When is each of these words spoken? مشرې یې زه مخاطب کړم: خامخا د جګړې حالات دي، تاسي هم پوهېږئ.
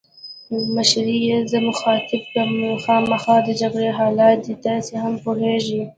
مشرې 0.75 1.17
یې 1.27 1.37
زه 1.51 1.57
مخاطب 1.69 2.21
کړم: 2.31 2.51
خامخا 2.83 3.35
د 3.43 3.49
جګړې 3.61 3.89
حالات 3.99 4.37
دي، 4.45 4.53
تاسي 4.65 4.93
هم 5.03 5.13
پوهېږئ. 5.23 5.81